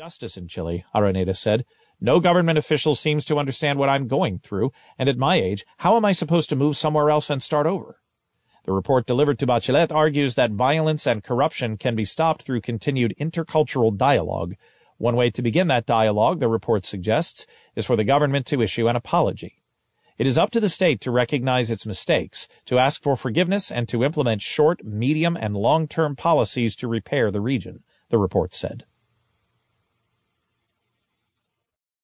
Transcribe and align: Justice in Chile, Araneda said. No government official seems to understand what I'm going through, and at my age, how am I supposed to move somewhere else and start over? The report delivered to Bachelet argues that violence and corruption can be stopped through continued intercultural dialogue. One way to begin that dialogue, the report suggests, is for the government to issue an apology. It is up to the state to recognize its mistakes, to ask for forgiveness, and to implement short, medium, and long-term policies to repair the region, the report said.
Justice 0.00 0.38
in 0.38 0.48
Chile, 0.48 0.82
Araneda 0.94 1.36
said. 1.36 1.66
No 2.00 2.20
government 2.20 2.56
official 2.56 2.94
seems 2.94 3.22
to 3.26 3.38
understand 3.38 3.78
what 3.78 3.90
I'm 3.90 4.08
going 4.08 4.38
through, 4.38 4.72
and 4.98 5.10
at 5.10 5.18
my 5.18 5.36
age, 5.36 5.66
how 5.76 5.94
am 5.94 6.06
I 6.06 6.12
supposed 6.12 6.48
to 6.48 6.56
move 6.56 6.78
somewhere 6.78 7.10
else 7.10 7.28
and 7.28 7.42
start 7.42 7.66
over? 7.66 8.00
The 8.64 8.72
report 8.72 9.04
delivered 9.04 9.38
to 9.40 9.46
Bachelet 9.46 9.92
argues 9.92 10.36
that 10.36 10.52
violence 10.52 11.06
and 11.06 11.22
corruption 11.22 11.76
can 11.76 11.96
be 11.96 12.06
stopped 12.06 12.44
through 12.44 12.62
continued 12.62 13.14
intercultural 13.20 13.94
dialogue. 13.94 14.54
One 14.96 15.16
way 15.16 15.28
to 15.32 15.42
begin 15.42 15.68
that 15.68 15.84
dialogue, 15.84 16.40
the 16.40 16.48
report 16.48 16.86
suggests, 16.86 17.44
is 17.76 17.84
for 17.84 17.94
the 17.94 18.02
government 18.02 18.46
to 18.46 18.62
issue 18.62 18.88
an 18.88 18.96
apology. 18.96 19.56
It 20.16 20.26
is 20.26 20.38
up 20.38 20.50
to 20.52 20.60
the 20.60 20.70
state 20.70 21.02
to 21.02 21.10
recognize 21.10 21.70
its 21.70 21.84
mistakes, 21.84 22.48
to 22.64 22.78
ask 22.78 23.02
for 23.02 23.16
forgiveness, 23.16 23.70
and 23.70 23.86
to 23.90 24.02
implement 24.02 24.40
short, 24.40 24.82
medium, 24.82 25.36
and 25.36 25.54
long-term 25.54 26.16
policies 26.16 26.74
to 26.76 26.88
repair 26.88 27.30
the 27.30 27.42
region, 27.42 27.80
the 28.08 28.16
report 28.16 28.54
said. 28.54 28.86